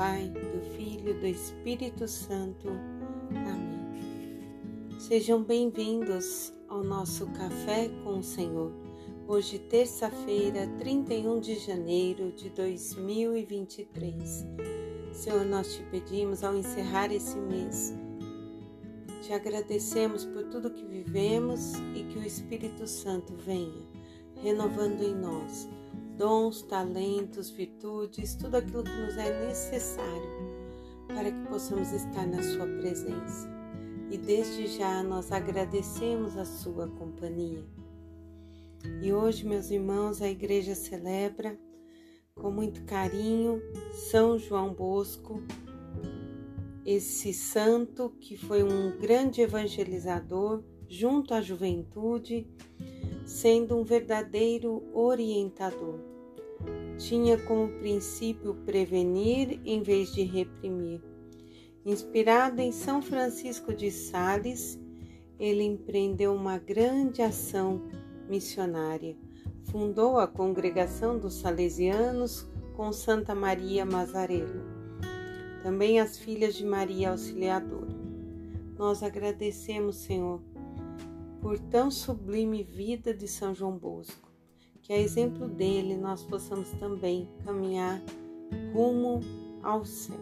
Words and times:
Pai, 0.00 0.30
do 0.30 0.62
Filho, 0.78 1.12
do 1.20 1.26
Espírito 1.26 2.08
Santo. 2.08 2.68
Amém. 3.28 4.98
Sejam 4.98 5.42
bem-vindos 5.42 6.54
ao 6.70 6.82
nosso 6.82 7.26
Café 7.32 7.90
com 8.02 8.20
o 8.20 8.22
Senhor. 8.22 8.72
Hoje, 9.28 9.58
terça-feira, 9.58 10.66
31 10.78 11.38
de 11.40 11.56
janeiro 11.56 12.32
de 12.32 12.48
2023. 12.48 14.46
Senhor, 15.12 15.44
nós 15.44 15.74
te 15.74 15.82
pedimos 15.90 16.42
ao 16.42 16.56
encerrar 16.56 17.12
esse 17.12 17.36
mês, 17.36 17.94
te 19.20 19.34
agradecemos 19.34 20.24
por 20.24 20.44
tudo 20.44 20.70
que 20.70 20.86
vivemos 20.86 21.74
e 21.94 22.04
que 22.04 22.18
o 22.18 22.24
Espírito 22.24 22.86
Santo 22.86 23.34
venha 23.34 23.82
renovando 24.42 25.02
em 25.02 25.14
nós 25.14 25.68
dons, 26.20 26.60
talentos, 26.60 27.48
virtudes, 27.48 28.34
tudo 28.34 28.56
aquilo 28.56 28.84
que 28.84 28.90
nos 28.90 29.16
é 29.16 29.46
necessário 29.46 30.28
para 31.08 31.32
que 31.32 31.48
possamos 31.48 31.90
estar 31.92 32.26
na 32.26 32.42
Sua 32.42 32.66
presença. 32.66 33.48
E 34.10 34.18
desde 34.18 34.66
já 34.66 35.02
nós 35.02 35.32
agradecemos 35.32 36.36
a 36.36 36.44
Sua 36.44 36.88
companhia. 36.88 37.64
E 39.00 39.10
hoje, 39.10 39.46
meus 39.46 39.70
irmãos, 39.70 40.20
a 40.20 40.28
igreja 40.28 40.74
celebra 40.74 41.58
com 42.34 42.50
muito 42.50 42.84
carinho 42.84 43.58
São 44.10 44.38
João 44.38 44.74
Bosco, 44.74 45.42
esse 46.84 47.32
santo 47.32 48.10
que 48.20 48.36
foi 48.36 48.62
um 48.62 48.98
grande 48.98 49.40
evangelizador 49.40 50.62
junto 50.86 51.32
à 51.32 51.40
juventude, 51.40 52.46
sendo 53.24 53.78
um 53.78 53.84
verdadeiro 53.84 54.82
orientador 54.92 56.09
tinha 57.00 57.38
como 57.38 57.68
princípio 57.78 58.54
prevenir 58.66 59.60
em 59.64 59.82
vez 59.82 60.12
de 60.12 60.22
reprimir. 60.22 61.00
Inspirado 61.84 62.60
em 62.60 62.72
São 62.72 63.00
Francisco 63.00 63.72
de 63.72 63.90
Sales, 63.90 64.78
ele 65.38 65.62
empreendeu 65.62 66.34
uma 66.34 66.58
grande 66.58 67.22
ação 67.22 67.82
missionária. 68.28 69.16
Fundou 69.64 70.18
a 70.18 70.26
congregação 70.26 71.18
dos 71.18 71.34
Salesianos 71.34 72.46
com 72.76 72.92
Santa 72.92 73.34
Maria 73.34 73.84
Mazarelo, 73.84 74.62
também 75.62 76.00
as 76.00 76.18
filhas 76.18 76.54
de 76.54 76.64
Maria 76.64 77.10
Auxiliadora. 77.10 77.98
Nós 78.78 79.02
agradecemos, 79.02 79.96
Senhor, 79.96 80.40
por 81.40 81.58
tão 81.58 81.90
sublime 81.90 82.62
vida 82.62 83.14
de 83.14 83.26
São 83.26 83.54
João 83.54 83.76
Bosco 83.76 84.29
que 84.90 84.94
a 84.94 84.98
exemplo 84.98 85.46
dele 85.46 85.96
nós 85.96 86.24
possamos 86.24 86.72
também 86.72 87.28
caminhar 87.44 88.02
rumo 88.74 89.20
ao 89.62 89.84
céu. 89.84 90.18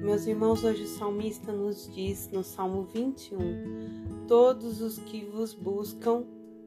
Meus 0.00 0.26
irmãos, 0.26 0.64
hoje 0.64 0.84
o 0.84 0.86
salmista 0.86 1.52
nos 1.52 1.92
diz 1.94 2.30
no 2.32 2.42
Salmo 2.42 2.84
21: 2.84 4.24
Todos 4.26 4.80
os 4.80 4.96
que 4.96 5.22
vos 5.22 5.52
buscam 5.52 6.24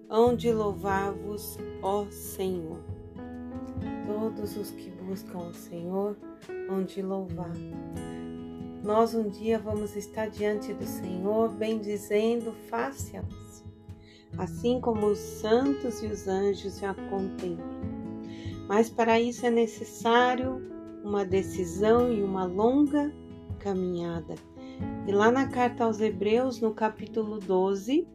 hão 0.07 0.35
de 0.35 0.53
louvar-vos, 0.53 1.57
ó 1.81 2.05
Senhor. 2.11 2.83
Todos 4.05 4.55
os 4.57 4.69
que 4.69 4.91
buscam 4.91 5.39
o 5.39 5.53
Senhor 5.55 6.15
hão 6.69 6.83
de 6.83 7.01
louvar. 7.01 7.55
Nós 8.83 9.15
um 9.15 9.27
dia 9.27 9.57
vamos 9.57 9.95
estar 9.95 10.29
diante 10.29 10.71
do 10.71 10.85
Senhor, 10.85 11.49
bendizendo 11.49 12.51
face 12.69 13.17
a 13.17 13.23
face 13.23 13.64
assim 14.37 14.79
como 14.79 15.07
os 15.07 15.19
santos 15.19 16.03
e 16.03 16.07
os 16.07 16.27
anjos 16.27 16.79
já 16.79 16.93
contemplam. 16.93 17.95
Mas 18.67 18.89
para 18.89 19.19
isso 19.19 19.45
é 19.45 19.49
necessário 19.49 20.61
uma 21.03 21.23
decisão 21.23 22.11
e 22.11 22.23
uma 22.23 22.45
longa 22.45 23.13
caminhada. 23.59 24.35
E 25.07 25.11
lá 25.11 25.31
na 25.31 25.47
carta 25.47 25.83
aos 25.83 26.01
Hebreus, 26.01 26.59
no 26.59 26.73
capítulo 26.73 27.39
12, 27.39 28.07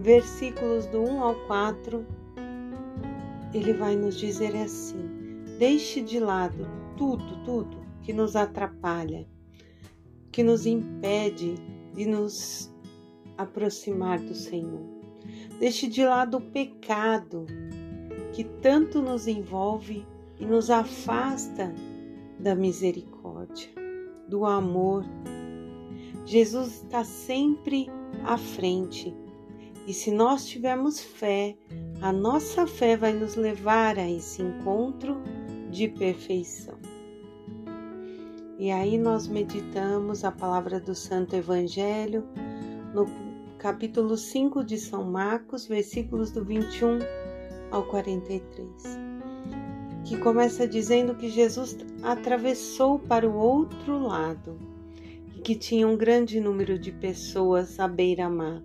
versículos 0.00 0.86
do 0.86 1.02
1 1.02 1.22
ao 1.22 1.34
4, 1.46 2.06
ele 3.54 3.72
vai 3.72 3.96
nos 3.96 4.18
dizer 4.18 4.54
assim: 4.56 5.44
Deixe 5.58 6.02
de 6.02 6.18
lado 6.18 6.66
tudo, 6.96 7.44
tudo 7.44 7.78
que 8.02 8.12
nos 8.12 8.36
atrapalha, 8.36 9.26
que 10.30 10.42
nos 10.42 10.66
impede 10.66 11.54
de 11.94 12.06
nos 12.06 12.74
aproximar 13.38 14.18
do 14.18 14.34
Senhor. 14.34 14.95
Deixe 15.58 15.88
de 15.88 16.04
lado 16.04 16.38
o 16.38 16.40
pecado 16.40 17.46
que 18.32 18.44
tanto 18.44 19.00
nos 19.00 19.26
envolve 19.26 20.04
e 20.38 20.44
nos 20.44 20.70
afasta 20.70 21.74
da 22.38 22.54
misericórdia, 22.54 23.70
do 24.28 24.44
amor. 24.44 25.04
Jesus 26.24 26.82
está 26.82 27.04
sempre 27.04 27.88
à 28.24 28.36
frente 28.36 29.14
e 29.86 29.94
se 29.94 30.10
nós 30.10 30.46
tivermos 30.46 31.00
fé, 31.00 31.56
a 32.02 32.12
nossa 32.12 32.66
fé 32.66 32.96
vai 32.96 33.12
nos 33.12 33.36
levar 33.36 33.96
a 33.98 34.10
esse 34.10 34.42
encontro 34.42 35.22
de 35.70 35.86
perfeição. 35.86 36.76
E 38.58 38.70
aí 38.70 38.98
nós 38.98 39.28
meditamos 39.28 40.24
a 40.24 40.32
palavra 40.32 40.80
do 40.80 40.94
Santo 40.94 41.36
Evangelho 41.36 42.24
no 42.92 43.06
capítulo 43.66 44.16
5 44.16 44.62
de 44.62 44.78
São 44.78 45.02
Marcos, 45.02 45.66
versículos 45.66 46.30
do 46.30 46.44
21 46.44 47.00
ao 47.72 47.82
43, 47.88 48.64
que 50.04 50.16
começa 50.18 50.68
dizendo 50.68 51.16
que 51.16 51.28
Jesus 51.28 51.76
atravessou 52.00 52.96
para 52.96 53.28
o 53.28 53.36
outro 53.36 53.98
lado 53.98 54.56
e 55.34 55.40
que 55.40 55.56
tinha 55.56 55.88
um 55.88 55.96
grande 55.96 56.38
número 56.38 56.78
de 56.78 56.92
pessoas 56.92 57.80
à 57.80 57.88
beira-mar. 57.88 58.62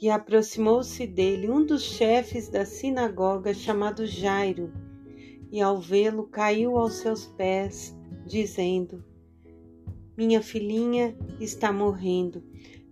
E 0.00 0.08
aproximou-se 0.08 1.06
dele 1.06 1.50
um 1.50 1.62
dos 1.62 1.82
chefes 1.82 2.48
da 2.48 2.64
sinagoga 2.64 3.52
chamado 3.52 4.06
Jairo, 4.06 4.72
e 5.52 5.60
ao 5.60 5.78
vê-lo 5.78 6.26
caiu 6.28 6.78
aos 6.78 6.94
seus 6.94 7.26
pés, 7.26 7.94
dizendo: 8.24 9.04
Minha 10.16 10.40
filhinha 10.40 11.14
está 11.38 11.70
morrendo 11.70 12.42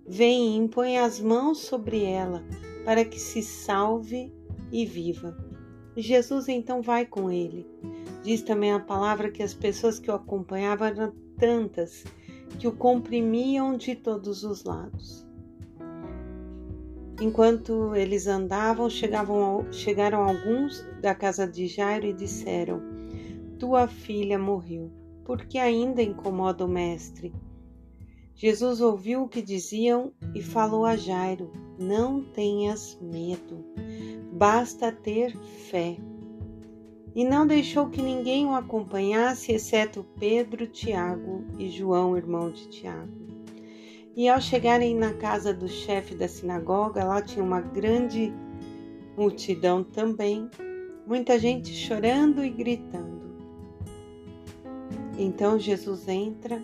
Vem 0.09 0.55
e 0.55 0.57
impõe 0.57 0.99
as 0.99 1.21
mãos 1.21 1.59
sobre 1.59 2.05
ela, 2.05 2.45
para 2.85 3.05
que 3.05 3.19
se 3.19 3.43
salve 3.43 4.33
e 4.71 4.87
viva. 4.87 5.37
Jesus 5.97 6.49
então 6.49 6.81
vai 6.81 7.07
com 7.07 7.31
ele. 7.31 7.67
Diz 8.23 8.43
também 8.43 8.73
a 8.73 8.81
palavra 8.81 9.31
que 9.31 9.43
as 9.43 9.55
pessoas 9.55 9.99
que 9.99 10.11
o 10.11 10.15
acompanhavam 10.15 10.89
eram 10.89 11.13
tantas 11.39 12.05
que 12.59 12.69
o 12.69 12.73
comprimiam 12.73 13.77
de 13.77 13.95
todos 13.95 14.45
os 14.45 14.65
lados. 14.65 15.27
Enquanto 17.21 17.95
eles 17.95 18.27
andavam, 18.27 18.91
chegavam, 18.91 19.73
chegaram 19.73 20.23
alguns 20.23 20.87
da 21.01 21.15
casa 21.15 21.47
de 21.47 21.67
Jairo 21.67 22.07
e 22.07 22.13
disseram: 22.13 22.83
Tua 23.59 23.89
filha 23.89 24.39
morreu, 24.39 24.91
porque 25.25 25.59
ainda 25.59 26.03
incomoda 26.03 26.65
o 26.65 26.69
mestre. 26.69 27.33
Jesus 28.37 28.83
ouviu 28.83 29.23
o 29.23 29.29
que 29.29 29.41
diziam 29.41 30.13
e 30.35 30.43
falou 30.43 30.85
a 30.85 30.95
Jairo: 30.95 31.51
Não 31.79 32.23
tenhas 32.23 32.99
medo, 33.01 33.65
basta 34.31 34.93
ter 34.93 35.35
fé. 35.71 35.97
E 37.15 37.25
não 37.25 37.47
deixou 37.47 37.89
que 37.89 38.03
ninguém 38.03 38.45
o 38.45 38.55
acompanhasse, 38.55 39.53
exceto 39.53 40.05
Pedro, 40.21 40.67
Tiago 40.67 41.47
e 41.59 41.71
João, 41.71 42.15
irmão 42.15 42.51
de 42.51 42.69
Tiago. 42.69 43.11
E 44.15 44.29
ao 44.29 44.39
chegarem 44.39 44.95
na 44.95 45.15
casa 45.15 45.55
do 45.55 45.67
chefe 45.67 46.15
da 46.15 46.29
sinagoga, 46.29 47.05
lá 47.05 47.23
tinha 47.23 47.43
uma 47.43 47.63
grande 47.63 48.35
multidão 49.17 49.83
também, 49.83 50.51
muita 51.07 51.39
gente 51.39 51.73
chorando 51.73 52.45
e 52.45 52.51
gritando. 52.51 53.17
Então 55.19 55.59
Jesus 55.59 56.07
entra 56.07 56.63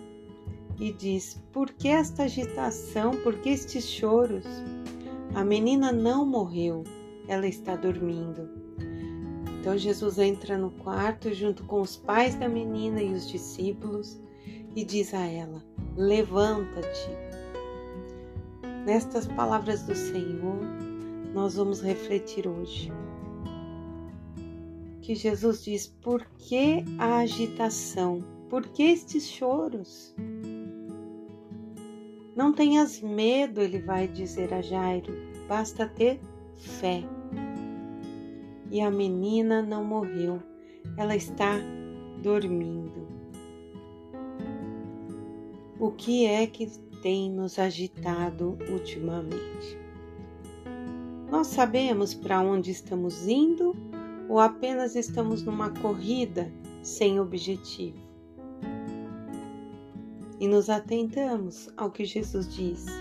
e 0.79 0.91
diz: 0.91 1.41
Por 1.51 1.71
que 1.71 1.87
esta 1.87 2.23
agitação? 2.23 3.11
Por 3.23 3.39
que 3.39 3.49
estes 3.49 3.87
choros? 3.87 4.45
A 5.35 5.43
menina 5.43 5.91
não 5.91 6.25
morreu, 6.25 6.83
ela 7.27 7.47
está 7.47 7.75
dormindo. 7.75 8.49
Então 9.59 9.77
Jesus 9.77 10.17
entra 10.17 10.57
no 10.57 10.71
quarto 10.71 11.33
junto 11.33 11.63
com 11.63 11.81
os 11.81 11.95
pais 11.95 12.35
da 12.35 12.49
menina 12.49 13.01
e 13.01 13.13
os 13.13 13.27
discípulos 13.29 14.19
e 14.75 14.83
diz 14.83 15.13
a 15.13 15.25
ela: 15.25 15.63
Levanta-te. 15.95 17.09
Nestas 18.85 19.25
palavras 19.27 19.83
do 19.83 19.95
Senhor, 19.95 20.59
nós 21.33 21.55
vamos 21.55 21.81
refletir 21.81 22.47
hoje. 22.47 22.91
Que 25.01 25.15
Jesus 25.15 25.63
diz: 25.63 25.87
Por 25.87 26.25
que 26.37 26.83
a 26.99 27.19
agitação? 27.19 28.21
Por 28.49 28.67
que 28.67 28.83
estes 28.83 29.27
choros? 29.27 30.13
Não 32.35 32.51
tenhas 32.51 32.99
medo, 32.99 33.61
ele 33.61 33.79
vai 33.79 34.07
dizer 34.07 34.53
a 34.53 34.61
Jairo, 34.61 35.13
basta 35.47 35.87
ter 35.87 36.19
fé. 36.55 37.03
E 38.71 38.81
a 38.81 38.89
menina 38.89 39.61
não 39.61 39.83
morreu, 39.83 40.41
ela 40.97 41.15
está 41.15 41.59
dormindo. 42.23 43.07
O 45.79 45.91
que 45.91 46.25
é 46.25 46.47
que 46.47 46.67
tem 47.03 47.29
nos 47.29 47.59
agitado 47.59 48.57
ultimamente? 48.71 49.77
Nós 51.29 51.47
sabemos 51.47 52.13
para 52.13 52.41
onde 52.41 52.71
estamos 52.71 53.27
indo 53.27 53.75
ou 54.29 54.39
apenas 54.39 54.95
estamos 54.95 55.43
numa 55.43 55.69
corrida 55.69 56.51
sem 56.81 57.19
objetivo? 57.19 58.02
E 60.43 60.47
nos 60.47 60.69
atentamos 60.69 61.69
ao 61.77 61.89
que 61.89 62.03
Jesus 62.03 62.53
disse: 62.53 62.91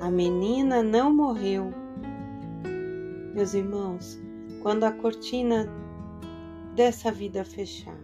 a 0.00 0.10
menina 0.10 0.82
não 0.82 1.10
morreu. 1.10 1.72
Meus 3.34 3.54
irmãos, 3.54 4.20
quando 4.60 4.84
a 4.84 4.92
cortina 4.92 5.66
dessa 6.74 7.10
vida 7.10 7.42
fechar, 7.42 7.98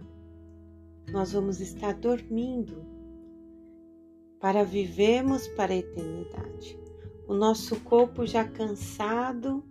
nós 1.11 1.33
vamos 1.33 1.61
estar 1.61 1.93
dormindo 1.93 2.83
para 4.39 4.63
vivermos 4.63 5.47
para 5.49 5.71
a 5.71 5.77
eternidade. 5.77 6.79
O 7.27 7.35
nosso 7.35 7.79
corpo 7.81 8.25
já 8.25 8.47
cansado, 8.47 9.63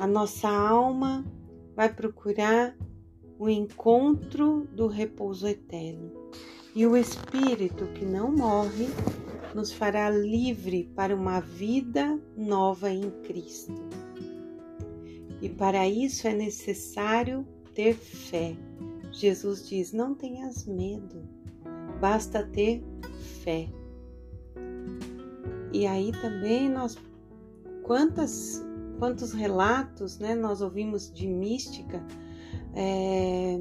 a 0.00 0.06
nossa 0.06 0.48
alma 0.48 1.22
vai 1.76 1.92
procurar 1.92 2.74
o 3.38 3.46
encontro 3.46 4.66
do 4.72 4.86
repouso 4.86 5.46
eterno. 5.46 6.22
E 6.74 6.86
o 6.86 6.96
Espírito 6.96 7.86
que 7.88 8.04
não 8.04 8.32
morre 8.32 8.88
nos 9.54 9.72
fará 9.72 10.08
livre 10.08 10.90
para 10.94 11.14
uma 11.14 11.40
vida 11.40 12.18
nova 12.36 12.90
em 12.90 13.10
Cristo. 13.22 13.74
E 15.40 15.48
para 15.48 15.86
isso 15.86 16.26
é 16.26 16.32
necessário 16.32 17.46
ter 17.74 17.94
fé. 17.94 18.56
Jesus 19.12 19.68
diz: 19.68 19.92
não 19.92 20.14
tenhas 20.14 20.66
medo, 20.66 21.28
basta 22.00 22.42
ter 22.46 22.82
fé. 23.42 23.68
E 25.72 25.86
aí 25.86 26.12
também 26.12 26.70
nós 26.70 26.96
quantas 27.82 28.64
quantos 28.98 29.32
relatos, 29.32 30.18
né, 30.20 30.34
nós 30.34 30.60
ouvimos 30.60 31.12
de 31.12 31.26
mística 31.26 32.06
é, 32.72 33.58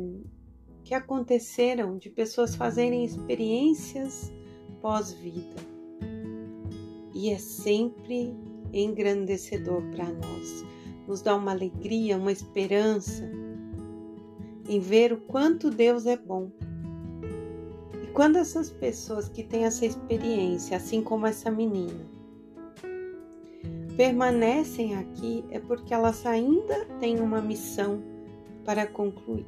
que 0.83 0.93
aconteceram 0.93 1.97
de 1.97 2.09
pessoas 2.09 2.55
fazerem 2.55 3.03
experiências 3.03 4.31
pós-vida. 4.81 5.55
E 7.13 7.29
é 7.29 7.37
sempre 7.37 8.33
engrandecedor 8.73 9.83
para 9.91 10.05
nós, 10.05 10.65
nos 11.07 11.21
dá 11.21 11.35
uma 11.35 11.51
alegria, 11.51 12.17
uma 12.17 12.31
esperança 12.31 13.29
em 14.67 14.79
ver 14.79 15.11
o 15.13 15.17
quanto 15.17 15.69
Deus 15.69 16.05
é 16.05 16.15
bom. 16.15 16.49
E 18.03 18.07
quando 18.07 18.37
essas 18.37 18.69
pessoas 18.69 19.27
que 19.27 19.43
têm 19.43 19.65
essa 19.65 19.85
experiência, 19.85 20.77
assim 20.77 21.01
como 21.01 21.27
essa 21.27 21.51
menina, 21.51 22.09
permanecem 23.97 24.95
aqui, 24.95 25.43
é 25.51 25.59
porque 25.59 25.93
elas 25.93 26.25
ainda 26.25 26.85
têm 26.99 27.19
uma 27.19 27.41
missão 27.41 28.01
para 28.63 28.87
concluir. 28.87 29.45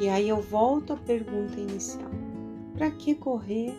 E 0.00 0.08
aí 0.08 0.28
eu 0.28 0.40
volto 0.40 0.92
à 0.92 0.96
pergunta 0.96 1.58
inicial: 1.58 2.10
para 2.74 2.90
que 2.90 3.14
correr? 3.14 3.74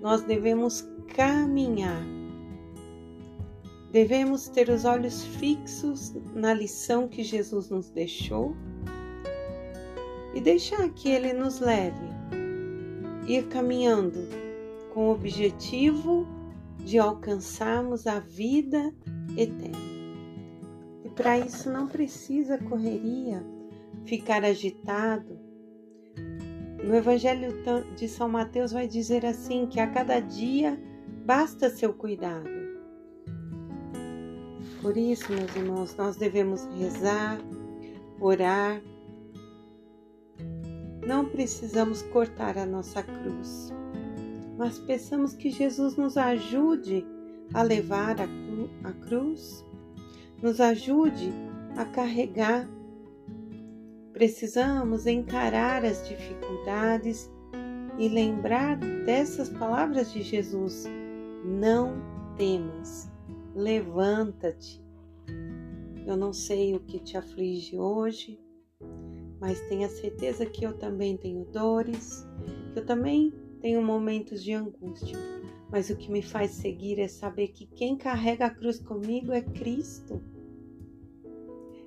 Nós 0.00 0.22
devemos 0.22 0.86
caminhar 1.14 2.16
Devemos 3.96 4.46
ter 4.48 4.68
os 4.68 4.84
olhos 4.84 5.24
fixos 5.24 6.14
na 6.34 6.52
lição 6.52 7.08
que 7.08 7.22
Jesus 7.22 7.70
nos 7.70 7.88
deixou 7.88 8.54
e 10.34 10.40
deixar 10.42 10.86
que 10.90 11.08
Ele 11.08 11.32
nos 11.32 11.60
leve, 11.60 12.06
ir 13.26 13.46
caminhando 13.48 14.18
com 14.92 15.08
o 15.08 15.12
objetivo 15.12 16.26
de 16.76 16.98
alcançarmos 16.98 18.06
a 18.06 18.20
vida 18.20 18.92
eterna. 19.34 19.78
E 21.02 21.08
para 21.08 21.38
isso 21.38 21.70
não 21.70 21.86
precisa 21.86 22.58
correria, 22.58 23.42
ficar 24.04 24.44
agitado. 24.44 25.38
No 26.86 26.94
Evangelho 26.94 27.48
de 27.96 28.06
São 28.06 28.28
Mateus 28.28 28.70
vai 28.70 28.86
dizer 28.86 29.26
assim 29.26 29.66
que 29.66 29.80
a 29.80 29.88
cada 29.88 30.20
dia 30.20 30.80
basta 31.24 31.68
seu 31.68 31.92
cuidado. 31.92 32.48
Por 34.80 34.96
isso, 34.96 35.32
meus 35.32 35.56
irmãos, 35.56 35.96
nós 35.96 36.14
devemos 36.14 36.64
rezar, 36.78 37.40
orar. 38.20 38.80
Não 41.04 41.24
precisamos 41.24 42.02
cortar 42.02 42.56
a 42.56 42.64
nossa 42.64 43.02
cruz, 43.02 43.72
mas 44.56 44.78
peçamos 44.78 45.34
que 45.34 45.50
Jesus 45.50 45.96
nos 45.96 46.16
ajude 46.16 47.04
a 47.52 47.64
levar 47.64 48.20
a, 48.20 48.28
cru 48.28 48.70
a 48.84 48.92
cruz, 48.92 49.64
nos 50.40 50.60
ajude 50.60 51.32
a 51.76 51.84
carregar. 51.84 52.68
Precisamos 54.16 55.06
encarar 55.06 55.84
as 55.84 56.08
dificuldades 56.08 57.30
e 57.98 58.08
lembrar 58.08 58.78
dessas 59.04 59.50
palavras 59.50 60.10
de 60.10 60.22
Jesus: 60.22 60.86
não 61.44 61.92
temas 62.34 63.14
levanta-te. 63.54 64.82
Eu 66.06 66.16
não 66.16 66.32
sei 66.32 66.74
o 66.74 66.80
que 66.80 66.98
te 66.98 67.18
aflige 67.18 67.78
hoje, 67.78 68.40
mas 69.38 69.60
tenha 69.68 69.90
certeza 69.90 70.46
que 70.46 70.64
eu 70.64 70.78
também 70.78 71.18
tenho 71.18 71.44
dores, 71.44 72.26
que 72.72 72.78
eu 72.78 72.86
também 72.86 73.34
tenho 73.60 73.82
momentos 73.82 74.42
de 74.42 74.54
angústia. 74.54 75.18
Mas 75.70 75.90
o 75.90 75.96
que 75.96 76.10
me 76.10 76.22
faz 76.22 76.52
seguir 76.52 76.98
é 76.98 77.06
saber 77.06 77.48
que 77.48 77.66
quem 77.66 77.98
carrega 77.98 78.46
a 78.46 78.50
cruz 78.50 78.80
comigo 78.80 79.30
é 79.30 79.42
Cristo. 79.42 80.22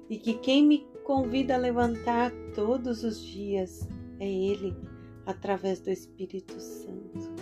E 0.07 0.17
que 0.19 0.35
quem 0.35 0.63
me 0.63 0.85
convida 1.09 1.55
a 1.55 1.57
levantar 1.57 2.31
todos 2.53 3.03
os 3.03 3.19
dias 3.19 3.89
é 4.19 4.31
Ele, 4.31 4.77
através 5.25 5.79
do 5.79 5.89
Espírito 5.89 6.59
Santo. 6.59 7.33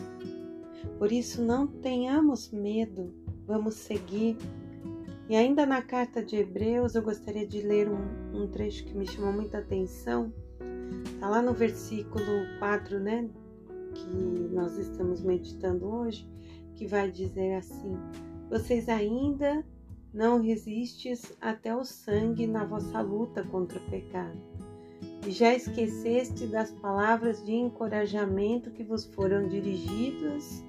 Por 0.98 1.12
isso, 1.12 1.44
não 1.44 1.68
tenhamos 1.68 2.50
medo 2.50 3.14
Vamos 3.46 3.76
seguir. 3.76 4.38
E 5.28 5.36
ainda 5.36 5.66
na 5.66 5.82
carta 5.82 6.24
de 6.24 6.38
Hebreus, 6.38 6.96
eu 6.96 7.02
gostaria 7.02 7.46
de 7.46 7.60
ler 7.60 7.90
um, 7.90 8.44
um 8.44 8.48
trecho 8.48 8.86
que 8.86 8.94
me 8.94 9.06
chamou 9.06 9.34
muita 9.34 9.58
atenção. 9.58 10.34
Está 11.06 11.30
lá 11.30 11.42
no 11.42 11.54
versículo 11.54 12.24
4, 12.60 13.02
né? 13.02 13.30
Que 13.94 14.08
nós 14.54 14.78
estamos 14.78 15.22
meditando 15.22 15.86
hoje, 15.88 16.26
que 16.76 16.88
vai 16.88 17.12
dizer 17.12 17.56
assim: 17.56 17.98
Vocês 18.50 18.88
ainda 18.88 19.66
não 20.18 20.42
resistes 20.42 21.32
até 21.40 21.76
o 21.76 21.86
sangue 21.86 22.48
na 22.48 22.66
vossa 22.66 23.00
luta 23.02 23.44
contra 23.44 23.78
o 23.78 23.86
pecado. 23.88 24.36
E 25.28 25.30
já 25.30 25.54
esqueceste 25.54 26.48
das 26.48 26.72
palavras 26.72 27.46
de 27.46 27.54
encorajamento 27.54 28.72
que 28.72 28.84
vos 28.84 29.06
foram 29.06 29.48
dirigidas 29.48 30.66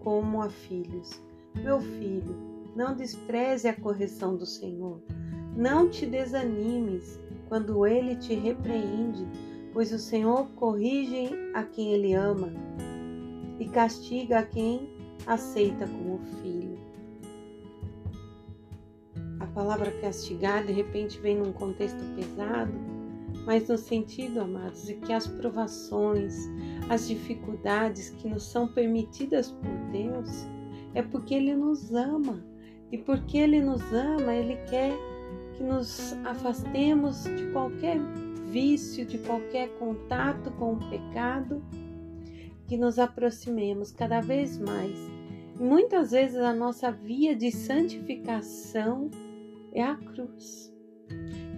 como 0.00 0.42
a 0.42 0.50
filhos. 0.50 1.18
Meu 1.54 1.80
filho, 1.80 2.36
não 2.76 2.94
despreze 2.94 3.68
a 3.68 3.74
correção 3.74 4.36
do 4.36 4.44
Senhor. 4.44 5.00
Não 5.56 5.88
te 5.88 6.04
desanimes 6.04 7.18
quando 7.48 7.86
ele 7.86 8.16
te 8.16 8.34
repreende, 8.34 9.26
pois 9.72 9.94
o 9.94 9.98
Senhor 9.98 10.46
corrige 10.50 11.30
a 11.54 11.62
quem 11.62 11.94
ele 11.94 12.12
ama 12.12 12.52
e 13.58 13.64
castiga 13.64 14.40
a 14.40 14.42
quem 14.42 14.90
aceita 15.26 15.86
como 15.86 16.18
filho. 16.42 16.89
Palavra 19.54 19.90
castigar 20.00 20.64
de 20.64 20.72
repente 20.72 21.18
vem 21.18 21.36
num 21.36 21.52
contexto 21.52 21.98
pesado, 22.14 22.72
mas 23.44 23.68
no 23.68 23.76
sentido, 23.76 24.40
amados, 24.40 24.84
de 24.84 24.94
que 24.94 25.12
as 25.12 25.26
provações, 25.26 26.34
as 26.88 27.08
dificuldades 27.08 28.10
que 28.10 28.28
nos 28.28 28.44
são 28.44 28.68
permitidas 28.68 29.50
por 29.50 29.70
Deus, 29.90 30.46
é 30.94 31.02
porque 31.02 31.34
Ele 31.34 31.54
nos 31.54 31.92
ama. 31.92 32.44
E 32.92 32.98
porque 32.98 33.38
Ele 33.38 33.60
nos 33.60 33.82
ama, 33.92 34.34
Ele 34.34 34.56
quer 34.68 34.92
que 35.56 35.62
nos 35.62 36.12
afastemos 36.24 37.24
de 37.24 37.50
qualquer 37.52 37.98
vício, 38.50 39.06
de 39.06 39.18
qualquer 39.18 39.68
contato 39.78 40.50
com 40.52 40.74
o 40.74 40.90
pecado, 40.90 41.62
que 42.66 42.76
nos 42.76 42.98
aproximemos 42.98 43.90
cada 43.90 44.20
vez 44.20 44.58
mais. 44.58 44.98
Muitas 45.58 46.12
vezes 46.12 46.38
a 46.38 46.52
nossa 46.52 46.90
via 46.90 47.34
de 47.34 47.50
santificação 47.50 49.10
é 49.72 49.82
a 49.82 49.96
cruz. 49.96 50.72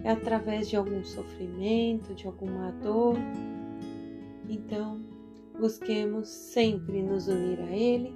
É 0.03 0.11
através 0.11 0.69
de 0.69 0.75
algum 0.75 1.03
sofrimento, 1.03 2.13
de 2.13 2.27
alguma 2.27 2.71
dor. 2.83 3.17
Então, 4.49 5.01
busquemos 5.59 6.27
sempre 6.27 7.01
nos 7.01 7.27
unir 7.27 7.59
a 7.59 7.75
Ele 7.75 8.13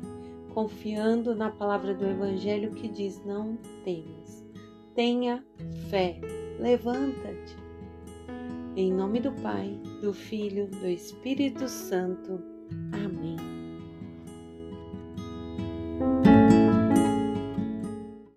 confiando 0.58 1.36
na 1.36 1.52
palavra 1.52 1.94
do 1.94 2.04
Evangelho 2.04 2.72
que 2.72 2.88
diz: 2.88 3.24
Não 3.24 3.58
temas, 3.84 4.44
tenha 4.96 5.46
fé, 5.88 6.20
levanta-te. 6.60 7.56
Em 8.76 8.92
nome 8.92 9.20
do 9.20 9.32
Pai, 9.34 9.80
do 10.02 10.12
Filho, 10.12 10.68
do 10.68 10.88
Espírito 10.88 11.68
Santo. 11.68 12.42
Amém. 12.92 13.57